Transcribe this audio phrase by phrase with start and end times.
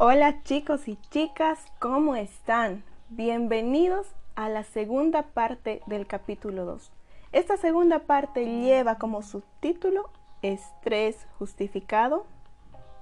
[0.00, 2.84] Hola chicos y chicas, ¿cómo están?
[3.08, 4.06] Bienvenidos
[4.36, 6.92] a la segunda parte del capítulo 2.
[7.32, 10.08] Esta segunda parte lleva como subtítulo
[10.40, 12.26] Estrés justificado,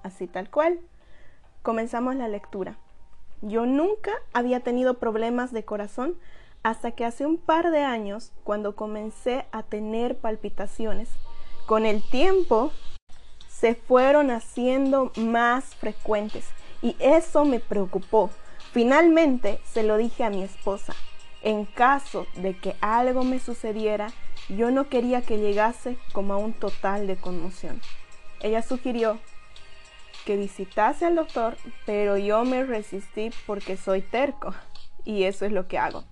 [0.04, 0.80] así tal cual.
[1.60, 2.78] Comenzamos la lectura.
[3.42, 6.16] Yo nunca había tenido problemas de corazón
[6.62, 11.10] hasta que hace un par de años, cuando comencé a tener palpitaciones,
[11.66, 12.72] con el tiempo
[13.50, 16.46] se fueron haciendo más frecuentes
[16.82, 18.30] y eso me preocupó.
[18.72, 20.94] Finalmente se lo dije a mi esposa.
[21.42, 24.08] En caso de que algo me sucediera,
[24.48, 27.80] yo no quería que llegase como a un total de conmoción.
[28.40, 29.18] Ella sugirió
[30.24, 34.54] que visitase al doctor, pero yo me resistí porque soy terco
[35.04, 36.04] y eso es lo que hago.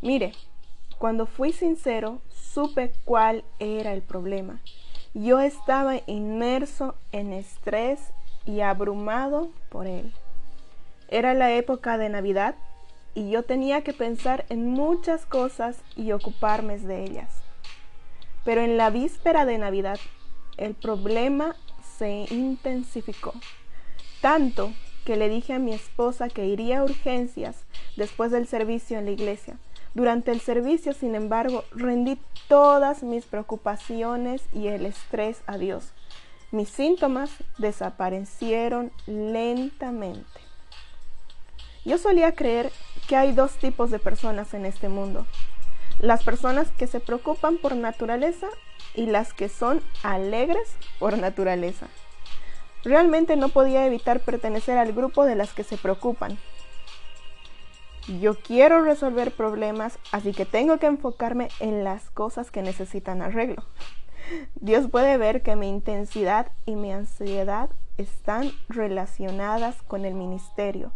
[0.00, 0.32] Mire,
[0.98, 4.60] cuando fui sincero, supe cuál era el problema.
[5.14, 8.12] Yo estaba inmerso en estrés
[8.48, 10.10] y abrumado por él.
[11.08, 12.54] Era la época de Navidad
[13.14, 17.28] y yo tenía que pensar en muchas cosas y ocuparme de ellas.
[18.44, 19.98] Pero en la víspera de Navidad
[20.56, 21.56] el problema
[21.98, 23.34] se intensificó,
[24.22, 24.72] tanto
[25.04, 27.56] que le dije a mi esposa que iría a urgencias
[27.96, 29.58] después del servicio en la iglesia.
[29.92, 35.92] Durante el servicio, sin embargo, rendí todas mis preocupaciones y el estrés a Dios
[36.50, 40.40] mis síntomas desaparecieron lentamente.
[41.84, 42.72] Yo solía creer
[43.06, 45.26] que hay dos tipos de personas en este mundo.
[45.98, 48.48] Las personas que se preocupan por naturaleza
[48.94, 51.88] y las que son alegres por naturaleza.
[52.84, 56.38] Realmente no podía evitar pertenecer al grupo de las que se preocupan.
[58.20, 63.64] Yo quiero resolver problemas, así que tengo que enfocarme en las cosas que necesitan arreglo.
[64.56, 70.92] Dios puede ver que mi intensidad y mi ansiedad están relacionadas con el ministerio.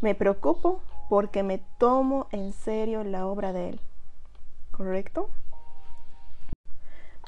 [0.00, 3.80] Me preocupo porque me tomo en serio la obra de Él.
[4.70, 5.30] ¿Correcto?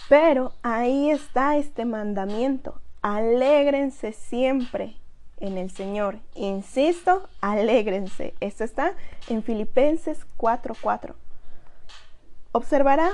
[0.09, 2.81] Pero ahí está este mandamiento.
[3.03, 4.97] Alégrense siempre
[5.39, 6.19] en el Señor.
[6.35, 8.35] Insisto, alégrense.
[8.41, 8.95] Esto está
[9.29, 11.15] en Filipenses 4:4.
[12.53, 13.13] Observará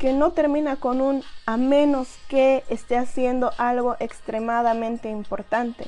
[0.00, 5.86] que no termina con un a menos que esté haciendo algo extremadamente importante.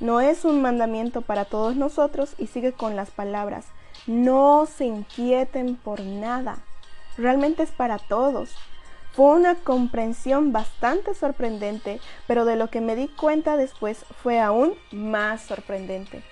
[0.00, 3.66] No es un mandamiento para todos nosotros y sigue con las palabras,
[4.06, 6.56] no se inquieten por nada.
[7.18, 8.56] Realmente es para todos.
[9.12, 14.72] Fue una comprensión bastante sorprendente, pero de lo que me di cuenta después fue aún
[14.90, 16.22] más sorprendente.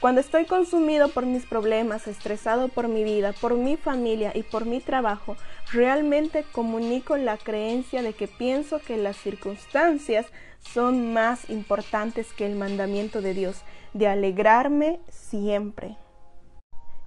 [0.00, 4.66] Cuando estoy consumido por mis problemas, estresado por mi vida, por mi familia y por
[4.66, 5.36] mi trabajo,
[5.72, 10.26] realmente comunico la creencia de que pienso que las circunstancias
[10.60, 13.62] son más importantes que el mandamiento de Dios,
[13.94, 15.96] de alegrarme siempre.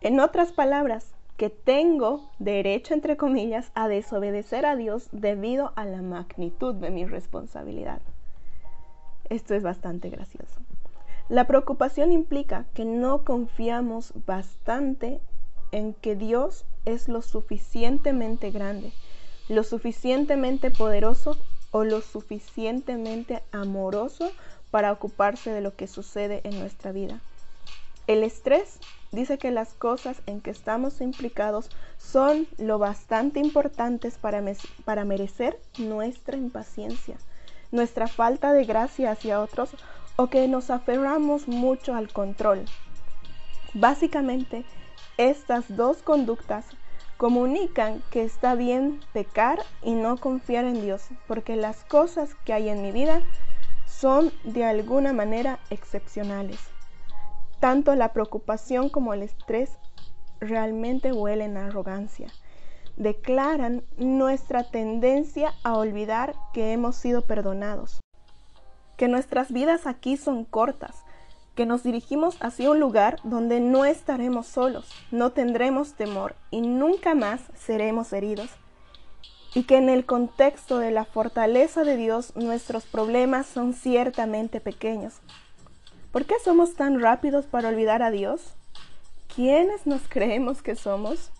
[0.01, 6.01] En otras palabras, que tengo derecho, entre comillas, a desobedecer a Dios debido a la
[6.01, 8.01] magnitud de mi responsabilidad.
[9.29, 10.59] Esto es bastante gracioso.
[11.29, 15.21] La preocupación implica que no confiamos bastante
[15.71, 18.91] en que Dios es lo suficientemente grande,
[19.47, 21.37] lo suficientemente poderoso
[21.69, 24.31] o lo suficientemente amoroso
[24.71, 27.21] para ocuparse de lo que sucede en nuestra vida.
[28.07, 28.79] El estrés
[29.11, 31.69] dice que las cosas en que estamos implicados
[31.99, 34.43] son lo bastante importantes para,
[34.83, 37.17] para merecer nuestra impaciencia,
[37.71, 39.75] nuestra falta de gracia hacia otros
[40.19, 42.65] o que nos aferramos mucho al control.
[43.73, 44.65] Básicamente,
[45.15, 46.65] estas dos conductas
[47.15, 52.67] comunican que está bien pecar y no confiar en Dios, porque las cosas que hay
[52.67, 53.21] en mi vida
[53.85, 56.59] son de alguna manera excepcionales.
[57.61, 59.71] Tanto la preocupación como el estrés
[60.41, 62.27] realmente huelen a arrogancia.
[62.97, 68.01] Declaran nuestra tendencia a olvidar que hemos sido perdonados
[68.99, 71.05] que nuestras vidas aquí son cortas,
[71.55, 77.15] que nos dirigimos hacia un lugar donde no estaremos solos, no tendremos temor y nunca
[77.15, 78.49] más seremos heridos.
[79.55, 85.13] Y que en el contexto de la fortaleza de Dios nuestros problemas son ciertamente pequeños.
[86.11, 88.53] ¿Por qué somos tan rápidos para olvidar a Dios?
[89.33, 91.31] ¿Quiénes nos creemos que somos?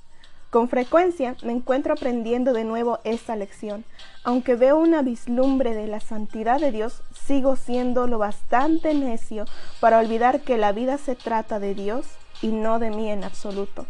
[0.49, 3.85] Con frecuencia me encuentro aprendiendo de nuevo esta lección.
[4.23, 9.45] Aunque veo una vislumbre de la santidad de Dios, sigo siendo lo bastante necio
[9.79, 12.07] para olvidar que la vida se trata de Dios
[12.41, 13.85] y no de mí en absoluto.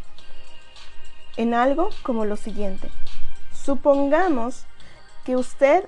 [1.38, 2.89] En algo como lo siguiente.
[3.53, 4.65] Supongamos
[5.23, 5.88] que usted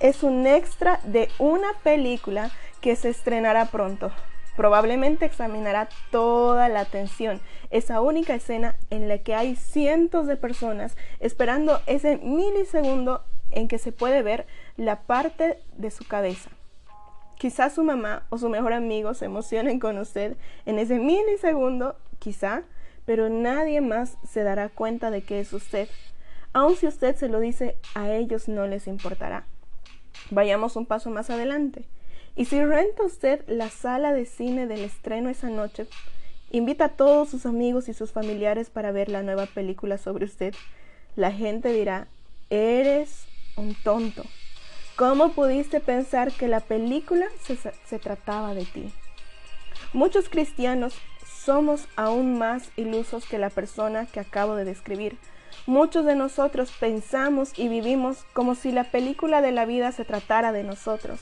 [0.00, 2.50] es un extra de una película
[2.82, 4.10] que se estrenará pronto.
[4.60, 7.40] Probablemente examinará toda la atención,
[7.70, 13.78] esa única escena en la que hay cientos de personas esperando ese milisegundo en que
[13.78, 14.46] se puede ver
[14.76, 16.50] la parte de su cabeza.
[17.38, 20.36] Quizá su mamá o su mejor amigo se emocionen con usted
[20.66, 22.64] en ese milisegundo, quizá,
[23.06, 25.88] pero nadie más se dará cuenta de que es usted.
[26.52, 29.46] Aun si usted se lo dice, a ellos no les importará.
[30.30, 31.86] Vayamos un paso más adelante.
[32.36, 35.86] Y si renta usted la sala de cine del estreno esa noche,
[36.50, 40.54] invita a todos sus amigos y sus familiares para ver la nueva película sobre usted,
[41.16, 42.06] la gente dirá,
[42.50, 44.24] eres un tonto.
[44.96, 48.92] ¿Cómo pudiste pensar que la película se, se, trataba de ti?
[49.92, 50.94] Muchos cristianos
[51.26, 55.16] somos aún más ilusos que la persona que acabo de describir.
[55.66, 60.52] Muchos de nosotros pensamos y vivimos como si la película de la vida se tratara
[60.52, 61.20] de nosotros.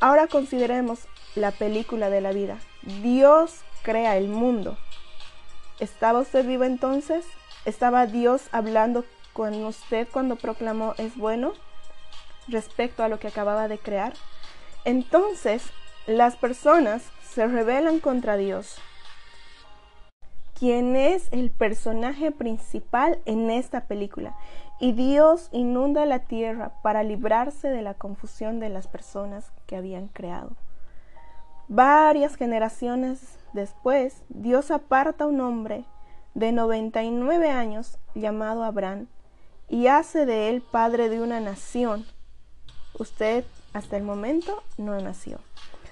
[0.00, 1.00] Ahora consideremos
[1.34, 2.58] la película de la vida.
[3.02, 4.76] Dios crea el mundo.
[5.80, 7.24] ¿Estaba usted vivo entonces?
[7.64, 11.52] ¿Estaba Dios hablando con usted cuando proclamó es bueno
[12.46, 14.12] respecto a lo que acababa de crear?
[14.84, 15.62] Entonces,
[16.06, 18.76] las personas se rebelan contra Dios.
[20.58, 24.36] ¿Quién es el personaje principal en esta película?
[24.78, 30.06] Y Dios inunda la tierra para librarse de la confusión de las personas que habían
[30.08, 30.56] creado.
[31.66, 35.84] Varias generaciones después, Dios aparta a un hombre
[36.34, 39.08] de 99 años llamado Abraham
[39.68, 42.04] y hace de él padre de una nación.
[42.98, 45.40] Usted hasta el momento no nació.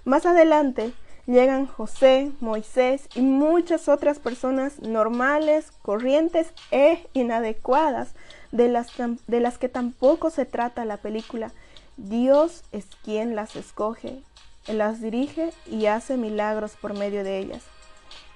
[0.04, 0.92] Más adelante
[1.26, 8.14] llegan José, Moisés y muchas otras personas normales, corrientes e inadecuadas
[8.50, 8.88] de las,
[9.26, 11.52] de las que tampoco se trata la película.
[11.96, 14.22] Dios es quien las escoge,
[14.66, 17.62] las dirige y hace milagros por medio de ellas.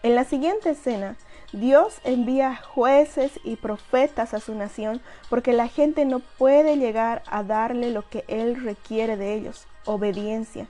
[0.02, 1.16] En la siguiente escena,
[1.52, 5.00] Dios envía jueces y profetas a su nación
[5.30, 10.68] porque la gente no puede llegar a darle lo que Él requiere de ellos, obediencia.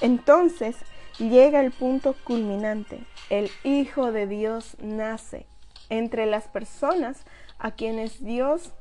[0.00, 0.76] Entonces
[1.18, 3.00] llega el punto culminante.
[3.30, 5.46] El Hijo de Dios nace
[5.88, 7.24] entre las personas
[7.58, 8.72] a quienes Dios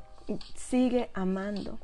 [0.56, 1.80] sigue amando.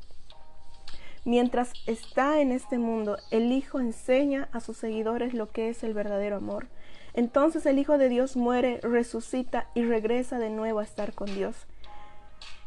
[1.24, 5.94] Mientras está en este mundo, el Hijo enseña a sus seguidores lo que es el
[5.94, 6.68] verdadero amor.
[7.14, 11.68] Entonces el Hijo de Dios muere, resucita y regresa de nuevo a estar con Dios.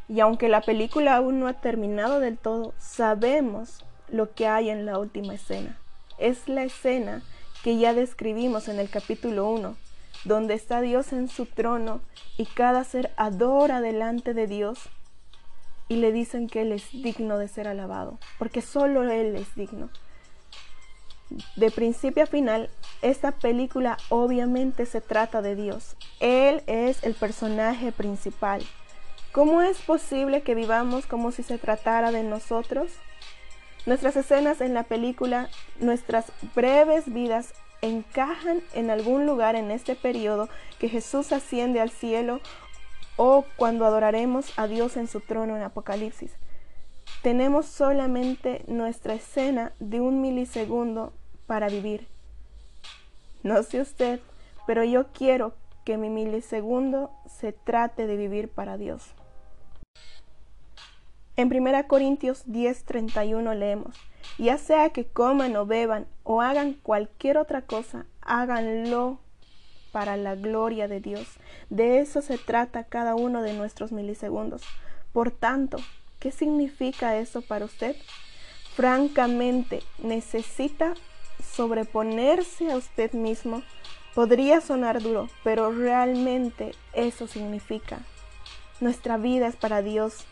[0.07, 4.85] Y aunque la película aún no ha terminado del todo, sabemos lo que hay en
[4.85, 5.77] la última escena.
[6.17, 7.23] Es la escena
[7.65, 9.75] que ya describimos en el capítulo 1,
[10.23, 11.99] donde está Dios en su trono
[12.37, 14.77] y cada ser adora delante de Dios
[15.87, 19.89] y le dicen que Él es digno de ser alabado, porque solo Él es digno.
[21.55, 22.69] De principio a final,
[23.01, 25.95] esta película obviamente se trata de Dios.
[26.19, 28.61] Él es el personaje principal.
[29.31, 32.91] ¿Cómo es posible que vivamos como si se tratara de nosotros?
[33.85, 35.49] Nuestras escenas en la película,
[35.79, 40.49] nuestras breves vidas encajan en algún lugar en este periodo
[40.79, 42.39] que Jesús asciende al cielo
[43.15, 46.31] o cuando adoraremos a Dios en su trono en Apocalipsis.
[47.21, 51.13] Tenemos solamente nuestra escena de un milisegundo
[51.45, 52.07] para vivir.
[53.43, 54.19] No sé usted,
[54.65, 55.53] pero yo quiero
[55.85, 59.13] que mi milisegundo se trate de vivir para Dios.
[61.37, 63.95] En 1 Corintios 10:31 leemos,
[64.37, 69.19] ya sea que coman o beban o hagan cualquier otra cosa, háganlo
[69.91, 71.27] para la gloria de Dios.
[71.69, 74.61] De eso se trata cada uno de nuestros milisegundos.
[75.11, 75.77] Por tanto,
[76.19, 77.95] ¿qué significa eso para usted?
[78.73, 80.93] Francamente, necesita
[81.41, 83.61] sobreponerse a usted mismo.
[84.13, 87.99] Podría sonar duro, pero realmente eso significa.
[88.81, 90.25] Nuestra vida es para Dios.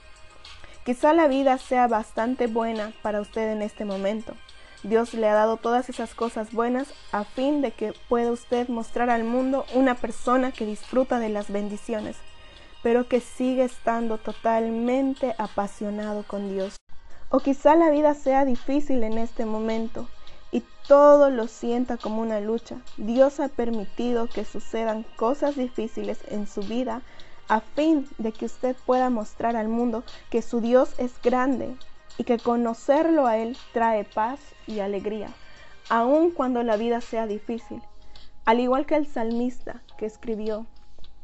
[0.86, 4.34] Quizá la vida sea bastante buena para usted en este momento,
[4.84, 9.10] Dios le ha dado todas esas cosas buenas a fin de que pueda usted mostrar
[9.10, 12.18] al mundo una persona que disfruta de las bendiciones,
[12.82, 16.76] pero que sigue estando totalmente apasionado con Dios.
[17.30, 20.10] O quizá la vida sea difícil en este momento
[20.52, 22.76] y todo lo sienta como una lucha.
[22.98, 27.02] Dios ha permitido que sucedan cosas difíciles en su vida
[27.48, 31.76] a fin de que usted pueda mostrar al mundo que su Dios es grande
[32.18, 35.30] y que conocerlo a Él trae paz y alegría,
[35.90, 37.82] aun cuando la vida sea difícil.
[38.46, 40.66] Al igual que el salmista que escribió,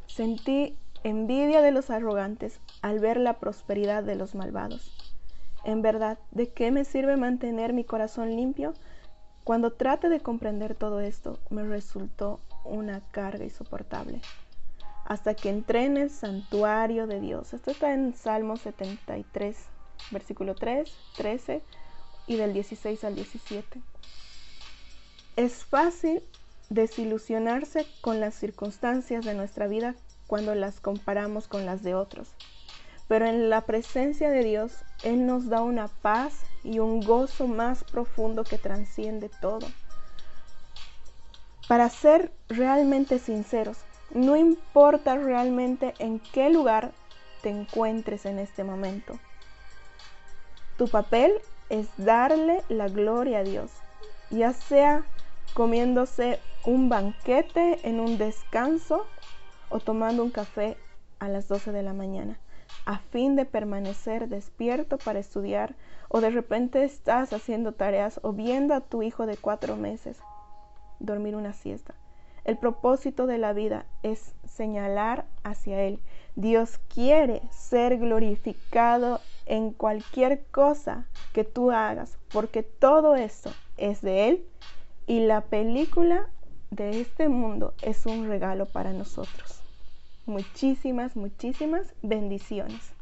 [0.08, 4.96] sentí envidia de los arrogantes al ver la prosperidad de los malvados.
[5.64, 8.74] En verdad, ¿de qué me sirve mantener mi corazón limpio?
[9.44, 14.22] Cuando trate de comprender todo esto, me resultó una carga insoportable.
[15.10, 17.54] Hasta que entré en el santuario de Dios.
[17.54, 19.58] Esto está en Salmo 73,
[20.12, 21.62] versículo 3, 13
[22.28, 23.82] y del 16 al 17.
[25.36, 26.22] Es fácil
[26.70, 29.96] desilusionarse con las circunstancias de nuestra vida
[30.28, 32.30] cuando las comparamos con las de otros.
[33.08, 37.84] Pero en la presencia de Dios, Él nos da una paz y un gozo más
[37.84, 39.68] profundo que transciende todo.
[41.68, 43.78] Para ser realmente sinceros,
[44.12, 46.92] no importa realmente en qué lugar
[47.42, 49.20] te encuentres en este momento.
[50.78, 51.34] Tu papel
[51.70, 53.72] es darle la gloria a Dios,
[54.30, 55.04] ya sea
[55.54, 59.06] comiéndose un banquete en un descanso
[59.70, 60.78] o tomando un café
[61.20, 62.40] a las 12 de la mañana
[62.86, 65.76] a fin de permanecer despierto para estudiar
[66.08, 70.18] o de repente estás haciendo tareas o viendo a tu hijo de cuatro meses
[71.00, 71.94] dormir una siesta.
[72.50, 76.00] El propósito de la vida es señalar hacia Él.
[76.36, 84.30] Dios quiere ser glorificado en cualquier cosa que tú hagas, porque todo esto es de
[84.30, 84.46] Él
[85.06, 86.28] y la película
[86.72, 89.62] de este mundo es un regalo para nosotros.
[90.26, 92.94] Muchísimas, muchísimas bendiciones.